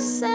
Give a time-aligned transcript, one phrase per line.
[0.00, 0.29] say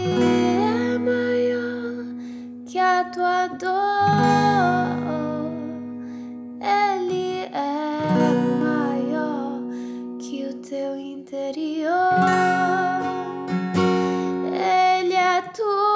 [0.00, 2.04] é maior
[2.66, 3.70] que a tua dor.
[6.60, 8.32] Ele é
[8.62, 9.60] maior
[10.18, 11.90] que o teu interior.
[14.52, 15.89] Ele é tudo.